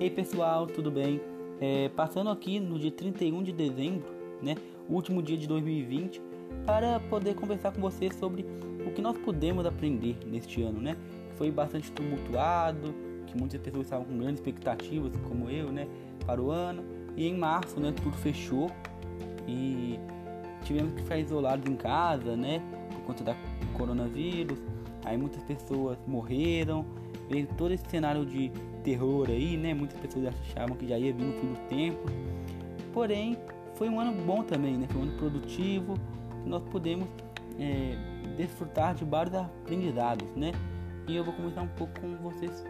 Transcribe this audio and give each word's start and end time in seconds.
Ei 0.00 0.08
pessoal, 0.08 0.66
tudo 0.66 0.90
bem? 0.90 1.20
É, 1.60 1.90
passando 1.90 2.30
aqui 2.30 2.58
no 2.58 2.78
dia 2.78 2.90
31 2.90 3.42
de 3.42 3.52
dezembro, 3.52 4.08
né, 4.40 4.54
último 4.88 5.22
dia 5.22 5.36
de 5.36 5.46
2020, 5.46 6.22
para 6.64 6.98
poder 7.00 7.34
conversar 7.34 7.70
com 7.70 7.82
vocês 7.82 8.14
sobre 8.14 8.46
o 8.86 8.92
que 8.92 9.02
nós 9.02 9.18
pudemos 9.18 9.66
aprender 9.66 10.16
neste 10.24 10.62
ano, 10.62 10.80
né? 10.80 10.96
Foi 11.36 11.50
bastante 11.50 11.92
tumultuado, 11.92 12.94
que 13.26 13.36
muitas 13.36 13.60
pessoas 13.60 13.84
estavam 13.84 14.06
com 14.06 14.16
grandes 14.16 14.36
expectativas, 14.36 15.12
como 15.28 15.50
eu, 15.50 15.70
né, 15.70 15.86
para 16.24 16.40
o 16.40 16.50
ano. 16.50 16.82
E 17.14 17.26
em 17.26 17.36
março, 17.36 17.78
né, 17.78 17.92
tudo 17.92 18.16
fechou 18.16 18.70
e 19.46 20.00
tivemos 20.64 20.94
que 20.94 21.02
ficar 21.02 21.18
isolados 21.18 21.70
em 21.70 21.76
casa, 21.76 22.34
né, 22.38 22.62
por 22.90 23.02
conta 23.02 23.22
da 23.22 23.36
coronavírus. 23.74 24.58
Aí 25.04 25.18
muitas 25.18 25.42
pessoas 25.42 25.98
morreram, 26.06 26.86
veio 27.28 27.46
todo 27.58 27.74
esse 27.74 27.84
cenário 27.90 28.24
de 28.24 28.50
terror 28.80 29.28
aí, 29.28 29.56
né? 29.56 29.74
Muitas 29.74 29.98
pessoas 30.00 30.26
achavam 30.26 30.76
que 30.76 30.86
já 30.86 30.98
ia 30.98 31.12
vir 31.12 31.24
no 31.24 31.32
fim 31.34 31.52
do 31.52 31.68
tempo. 31.68 32.00
Porém, 32.92 33.36
foi 33.74 33.88
um 33.88 34.00
ano 34.00 34.12
bom 34.22 34.42
também, 34.42 34.76
né? 34.76 34.86
Foi 34.90 35.00
um 35.00 35.04
ano 35.04 35.18
produtivo, 35.18 35.94
nós 36.44 36.62
podemos 36.70 37.08
é, 37.58 37.96
desfrutar 38.36 38.94
de 38.94 39.04
vários 39.04 39.34
aprendizados, 39.34 40.28
né? 40.34 40.52
E 41.06 41.16
eu 41.16 41.24
vou 41.24 41.34
comentar 41.34 41.64
um 41.64 41.68
pouco 41.68 41.92
com 42.00 42.16
vocês 42.16 42.64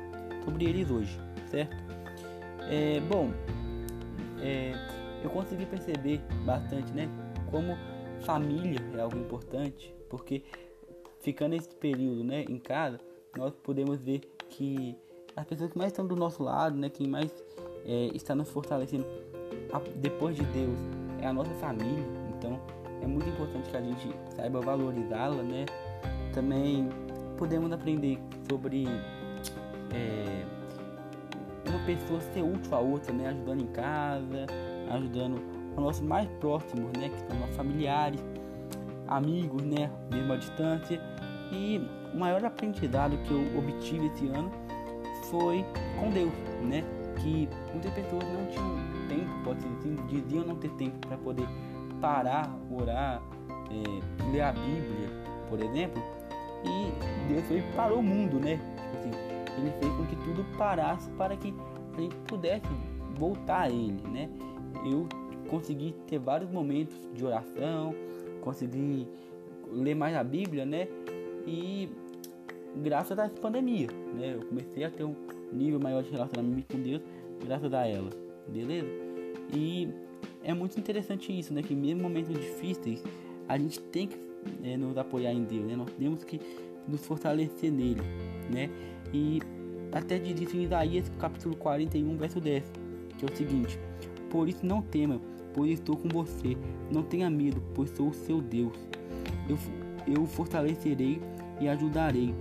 sobre 0.44 0.64
eles 0.64 0.90
hoje, 0.90 1.18
certo? 1.46 1.76
É, 2.68 3.00
bom, 3.00 3.30
é, 4.40 4.72
eu 5.22 5.30
consegui 5.30 5.66
perceber 5.66 6.20
bastante, 6.44 6.92
né? 6.92 7.08
Como 7.50 7.76
família 8.20 8.80
é 8.96 9.00
algo 9.00 9.18
importante, 9.18 9.94
porque 10.08 10.42
ficando 11.20 11.54
esse 11.54 11.68
período, 11.74 12.24
né, 12.24 12.44
em 12.48 12.58
casa, 12.58 12.98
nós 13.36 13.54
podemos 13.62 13.98
ver 14.00 14.20
que 14.48 14.96
as 15.40 15.46
pessoas 15.46 15.70
que 15.70 15.78
mais 15.78 15.90
estão 15.90 16.06
do 16.06 16.14
nosso 16.14 16.42
lado, 16.42 16.76
né, 16.76 16.90
quem 16.90 17.08
mais 17.08 17.32
é, 17.86 18.10
está 18.14 18.34
nos 18.34 18.48
fortalecendo 18.50 19.06
depois 19.96 20.36
de 20.36 20.44
Deus 20.44 20.78
é 21.20 21.26
a 21.26 21.32
nossa 21.32 21.52
família. 21.54 22.04
Então 22.36 22.60
é 23.02 23.06
muito 23.06 23.28
importante 23.28 23.70
que 23.70 23.76
a 23.76 23.80
gente 23.80 24.14
saiba 24.34 24.60
valorizá-la, 24.60 25.42
né? 25.42 25.64
Também 26.34 26.88
podemos 27.36 27.72
aprender 27.72 28.18
sobre 28.48 28.86
é, 29.92 30.44
uma 31.68 31.78
pessoa 31.86 32.20
ser 32.20 32.42
útil 32.42 32.74
a 32.74 32.80
outra, 32.80 33.12
né? 33.12 33.28
Ajudando 33.28 33.62
em 33.62 33.66
casa, 33.68 34.46
ajudando 34.90 35.40
os 35.76 35.82
nossos 35.82 36.02
mais 36.02 36.28
próximos, 36.40 36.92
né? 36.98 37.08
Que 37.08 37.18
são 37.20 37.40
nossos 37.40 37.56
familiares, 37.56 38.20
amigos, 39.08 39.62
né? 39.62 39.90
Mesmo 40.10 40.32
à 40.32 40.36
distância. 40.36 41.00
E 41.52 41.80
o 42.12 42.18
maior 42.18 42.44
aprendizado 42.44 43.16
que 43.24 43.32
eu 43.32 43.58
obtive 43.58 44.06
esse 44.06 44.26
ano 44.28 44.50
foi 45.30 45.64
com 45.98 46.10
Deus, 46.10 46.32
né? 46.62 46.84
Que 47.20 47.48
muitas 47.72 47.92
pessoas 47.92 48.24
não 48.24 48.46
tinham 48.46 48.76
tempo, 49.08 49.44
pode 49.44 49.58
assim, 49.58 49.96
diziam 50.08 50.44
não 50.44 50.56
ter 50.56 50.70
tempo 50.72 50.98
para 51.06 51.16
poder 51.18 51.46
parar, 52.00 52.50
orar, 52.70 53.22
é, 53.70 54.30
ler 54.32 54.40
a 54.42 54.52
Bíblia, 54.52 55.08
por 55.48 55.60
exemplo. 55.60 56.02
E 56.64 57.32
Deus 57.32 57.44
foi 57.46 57.62
parou 57.74 58.00
o 58.00 58.02
mundo, 58.02 58.38
né? 58.38 58.56
Tipo 58.56 58.96
assim, 58.98 59.10
ele 59.58 59.70
fez 59.80 59.92
com 59.94 60.06
que 60.06 60.16
tudo 60.16 60.44
parasse 60.56 61.10
para 61.10 61.36
que 61.36 61.54
a 61.96 62.00
gente 62.00 62.16
pudesse 62.26 62.66
voltar 63.16 63.62
a 63.62 63.68
Ele, 63.68 64.02
né? 64.08 64.28
Eu 64.84 65.06
consegui 65.48 65.94
ter 66.06 66.18
vários 66.18 66.50
momentos 66.50 66.96
de 67.14 67.24
oração, 67.24 67.94
consegui 68.40 69.06
ler 69.72 69.94
mais 69.94 70.16
a 70.16 70.24
Bíblia, 70.24 70.64
né? 70.64 70.88
E 71.46 71.88
graças 72.76 73.18
essa 73.18 73.34
pandemia, 73.34 73.88
né? 74.14 74.34
Eu 74.34 74.46
comecei 74.46 74.84
a 74.84 74.90
ter 74.90 75.04
um 75.04 75.14
nível 75.52 75.80
maior 75.80 76.02
de 76.02 76.10
relacionamento 76.10 76.74
com 76.74 76.82
Deus 76.82 77.02
graças 77.44 77.72
a 77.72 77.86
ela, 77.86 78.10
beleza? 78.48 78.88
E 79.54 79.88
é 80.42 80.54
muito 80.54 80.78
interessante 80.78 81.36
isso, 81.36 81.52
né? 81.52 81.62
Que 81.62 81.74
mesmo 81.74 82.02
momentos 82.02 82.34
difíceis, 82.34 83.02
a 83.48 83.58
gente 83.58 83.80
tem 83.80 84.06
que 84.06 84.16
é, 84.62 84.76
nos 84.76 84.96
apoiar 84.96 85.32
em 85.32 85.44
Deus, 85.44 85.64
né? 85.64 85.76
Nós 85.76 85.90
temos 85.92 86.24
que 86.24 86.40
nos 86.86 87.04
fortalecer 87.04 87.70
nele, 87.70 88.02
né? 88.52 88.70
E 89.12 89.40
até 89.92 90.18
diz 90.18 90.40
isso 90.40 90.56
em 90.56 90.64
Isaías 90.64 91.10
capítulo 91.18 91.56
41, 91.56 92.16
verso 92.16 92.40
10, 92.40 92.64
que 93.18 93.24
é 93.24 93.28
o 93.30 93.36
seguinte: 93.36 93.78
Por 94.30 94.48
isso 94.48 94.64
não 94.64 94.80
tema, 94.80 95.20
pois 95.52 95.72
estou 95.72 95.96
com 95.96 96.08
você. 96.08 96.56
Não 96.90 97.02
tenha 97.02 97.28
medo, 97.28 97.62
pois 97.74 97.90
sou 97.90 98.08
o 98.08 98.14
seu 98.14 98.40
Deus. 98.40 98.74
Eu, 99.48 99.58
eu 100.06 100.26
fortalecerei 100.26 101.20
e 101.60 101.68
ajudarei 101.68 102.32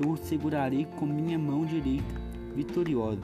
eu 0.00 0.10
o 0.10 0.16
segurarei 0.16 0.86
com 0.96 1.06
minha 1.06 1.38
mão 1.38 1.64
direita, 1.64 2.14
vitoriosa. 2.54 3.22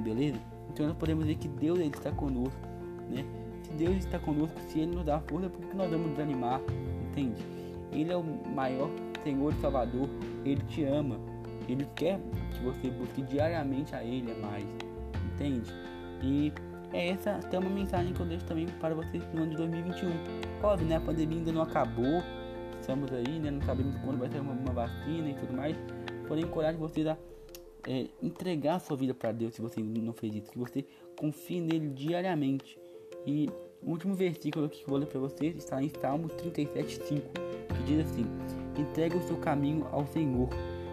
Beleza? 0.00 0.38
Então 0.72 0.86
nós 0.86 0.96
podemos 0.96 1.24
ver 1.26 1.36
que 1.36 1.48
Deus 1.48 1.78
ele 1.78 1.88
está 1.88 2.10
conosco, 2.10 2.60
né? 3.08 3.24
Se 3.70 3.76
Deus 3.76 3.96
está 3.96 4.18
conosco, 4.18 4.60
se 4.68 4.80
Ele 4.80 4.96
nos 4.96 5.04
dá 5.04 5.20
força, 5.20 5.48
por 5.48 5.64
que 5.64 5.76
nós 5.76 5.90
vamos 5.90 6.10
desanimar? 6.10 6.60
Entende? 7.08 7.40
Ele 7.92 8.12
é 8.12 8.16
o 8.16 8.24
maior 8.54 8.90
Senhor 9.22 9.52
e 9.52 9.60
Salvador. 9.60 10.08
Ele 10.44 10.60
te 10.68 10.84
ama. 10.84 11.18
Ele 11.68 11.86
quer 11.94 12.18
que 12.52 12.62
você 12.64 12.90
busque 12.90 13.22
diariamente 13.22 13.94
a 13.94 14.02
Ele 14.02 14.32
a 14.32 14.46
mais. 14.46 14.66
Entende? 15.34 15.72
E 16.22 16.52
é 16.92 17.10
essa 17.10 17.32
até 17.32 17.58
uma 17.58 17.70
mensagem 17.70 18.12
que 18.12 18.20
eu 18.20 18.26
deixo 18.26 18.44
também 18.44 18.66
para 18.80 18.94
vocês 18.94 19.22
no 19.32 19.42
ano 19.42 19.50
de 19.52 19.56
2021. 19.58 20.10
Óbvio, 20.62 20.88
né? 20.88 20.96
A 20.96 21.00
pandemia 21.00 21.38
ainda 21.38 21.52
não 21.52 21.62
acabou. 21.62 22.22
Estamos 22.80 23.12
aí, 23.12 23.38
né? 23.38 23.50
Não 23.50 23.62
sabemos 23.62 23.94
quando 23.98 24.18
vai 24.18 24.28
ter 24.28 24.40
uma, 24.40 24.52
uma 24.52 24.72
vacina 24.72 25.28
e 25.28 25.34
tudo 25.34 25.52
mais. 25.52 25.76
Porém, 26.30 26.44
encorajo 26.44 26.78
você 26.78 27.08
a 27.08 27.16
é, 27.88 28.06
entregar 28.22 28.76
a 28.76 28.78
sua 28.78 28.96
vida 28.96 29.12
para 29.12 29.32
Deus 29.32 29.52
se 29.52 29.60
você 29.60 29.80
não 29.80 30.12
fez 30.12 30.32
isso. 30.36 30.52
Que 30.52 30.58
você 30.60 30.84
confie 31.18 31.60
nele 31.60 31.88
diariamente. 31.88 32.78
E 33.26 33.50
o 33.82 33.90
último 33.90 34.14
versículo 34.14 34.68
que 34.68 34.82
eu 34.82 34.86
vou 34.86 34.98
ler 34.98 35.06
para 35.06 35.18
vocês 35.18 35.56
está 35.56 35.82
em 35.82 35.88
Salmos 35.88 36.30
37,5, 36.34 37.20
que 37.74 37.82
diz 37.84 38.06
assim: 38.06 38.24
Entregue 38.78 39.16
o 39.16 39.22
seu 39.22 39.38
caminho 39.38 39.88
ao 39.90 40.06
Senhor, 40.06 40.48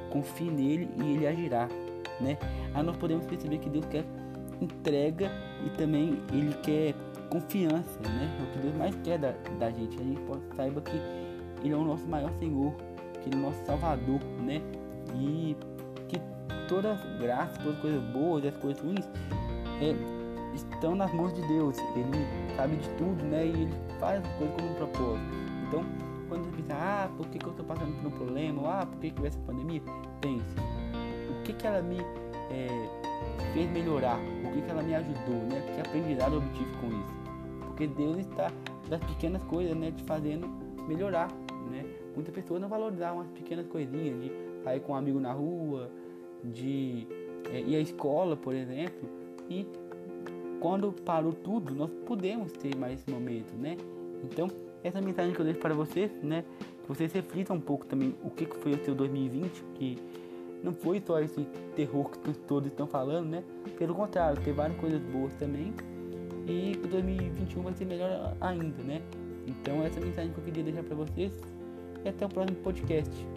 confie 0.09 0.49
nele 0.49 0.89
e 0.97 1.13
ele 1.13 1.27
agirá. 1.27 1.67
Né? 2.19 2.35
Aí 2.73 2.81
nós 2.81 2.97
podemos 2.97 3.27
perceber 3.27 3.59
que 3.59 3.69
Deus 3.69 3.85
quer 3.85 4.05
entrega 4.59 5.31
e 5.63 5.69
também 5.77 6.19
ele 6.33 6.55
quer 6.63 6.95
confiança, 7.29 7.99
né? 7.99 8.39
É 8.39 8.43
o 8.43 8.51
que 8.53 8.57
Deus 8.57 8.75
mais 8.75 8.95
quer 9.03 9.19
da, 9.19 9.33
da 9.59 9.69
gente. 9.69 10.01
A 10.01 10.03
gente 10.03 10.21
pode, 10.21 10.41
saiba 10.55 10.81
que 10.81 10.97
ele 11.63 11.75
é 11.75 11.77
o 11.77 11.83
nosso 11.83 12.07
maior 12.07 12.33
Senhor, 12.39 12.73
que 13.21 13.29
ele 13.29 13.35
é 13.35 13.37
o 13.37 13.41
nosso 13.43 13.63
Salvador, 13.67 14.19
né? 14.43 14.63
E 15.19 15.57
que 16.07 16.21
todas 16.67 16.99
as 16.99 17.19
graças, 17.19 17.57
todas 17.57 17.75
as 17.75 17.81
coisas 17.81 18.03
boas 18.11 18.45
as 18.45 18.57
coisas 18.57 18.83
ruins 18.83 19.09
é, 19.81 19.95
estão 20.53 20.95
nas 20.95 21.11
mãos 21.13 21.33
de 21.33 21.41
Deus. 21.47 21.77
Ele 21.95 22.55
sabe 22.55 22.75
de 22.75 22.89
tudo, 22.91 23.23
né? 23.23 23.45
E 23.45 23.49
ele 23.49 23.73
faz 23.99 24.23
as 24.23 24.31
coisas 24.37 24.55
com 24.55 24.67
um 24.67 24.73
propósito. 24.75 25.25
Então, 25.67 25.85
quando 26.27 26.45
você 26.45 26.61
pensa, 26.61 26.73
ah, 26.73 27.09
por 27.15 27.27
que, 27.27 27.39
que 27.39 27.45
eu 27.45 27.51
estou 27.51 27.65
passando 27.65 27.95
por 28.01 28.07
um 28.07 28.11
problema? 28.11 28.61
Ou, 28.61 28.67
ah, 28.67 28.85
por 28.85 28.99
que, 28.99 29.11
que 29.11 29.25
essa 29.25 29.39
pandemia? 29.39 29.81
Pense, 30.21 30.55
o 31.29 31.43
que, 31.43 31.53
que 31.53 31.67
ela 31.67 31.81
me 31.81 31.99
é, 32.49 32.67
fez 33.53 33.69
melhorar? 33.71 34.17
O 34.43 34.51
que, 34.51 34.61
que 34.61 34.71
ela 34.71 34.81
me 34.81 34.95
ajudou, 34.95 35.35
né? 35.49 35.61
Que 35.73 35.81
aprendizado 35.81 36.33
eu 36.33 36.39
obtive 36.39 36.71
com 36.77 36.87
isso? 36.87 37.65
Porque 37.65 37.87
Deus 37.87 38.17
está 38.17 38.51
das 38.89 38.99
pequenas 39.01 39.41
coisas, 39.43 39.75
né? 39.75 39.91
Te 39.91 40.03
fazendo 40.03 40.47
melhorar, 40.87 41.29
né? 41.69 41.85
Muitas 42.15 42.33
pessoas 42.33 42.61
não 42.61 42.67
valorizavam 42.69 43.21
as 43.21 43.27
pequenas 43.27 43.67
coisinhas 43.67 44.19
de 44.21 44.31
sair 44.67 44.81
com 44.81 44.91
um 44.91 44.95
amigo 44.95 45.19
na 45.19 45.31
rua, 45.31 45.89
de 46.43 47.07
é, 47.51 47.61
ir 47.61 47.75
à 47.77 47.79
escola, 47.79 48.35
por 48.35 48.53
exemplo. 48.53 49.09
E 49.49 49.65
quando 50.59 50.91
parou 50.91 51.33
tudo, 51.33 51.73
nós 51.73 51.89
podemos 52.05 52.51
ter 52.51 52.75
mais 52.75 52.99
esse 52.99 53.09
momento, 53.09 53.55
né? 53.55 53.77
Então, 54.23 54.47
essa 54.83 55.01
mensagem 55.01 55.33
que 55.33 55.39
eu 55.39 55.45
deixo 55.45 55.59
para 55.59 55.73
vocês, 55.73 56.11
né? 56.21 56.43
Que 56.81 56.87
vocês 56.87 57.11
reflitam 57.13 57.55
um 57.55 57.61
pouco 57.61 57.85
também 57.85 58.15
o 58.23 58.29
que 58.29 58.45
foi 58.45 58.73
o 58.73 58.83
seu 58.83 58.93
2020, 58.93 59.63
que 59.75 59.97
não 60.63 60.73
foi 60.73 61.01
só 61.05 61.19
esse 61.19 61.41
terror 61.75 62.09
que 62.09 62.33
todos 62.39 62.69
estão 62.69 62.87
falando, 62.87 63.29
né? 63.29 63.43
Pelo 63.77 63.95
contrário, 63.95 64.41
tem 64.41 64.53
várias 64.53 64.77
coisas 64.77 65.01
boas 65.01 65.33
também. 65.33 65.73
E 66.47 66.77
que 66.77 66.87
2021 66.87 67.61
vai 67.61 67.73
ser 67.73 67.85
melhor 67.85 68.35
ainda, 68.39 68.83
né? 68.83 69.01
Então, 69.45 69.83
essa 69.83 69.99
mensagem 69.99 70.31
que 70.31 70.39
eu 70.39 70.43
queria 70.43 70.63
deixar 70.63 70.83
para 70.83 70.95
vocês. 70.95 71.31
E 72.03 72.09
até 72.09 72.25
o 72.25 72.29
próximo 72.29 72.57
podcast. 72.59 73.27